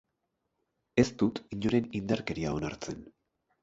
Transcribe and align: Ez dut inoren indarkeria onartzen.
Ez 1.03 1.05
dut 1.23 1.43
inoren 1.59 1.93
indarkeria 2.03 2.59
onartzen. 2.61 3.09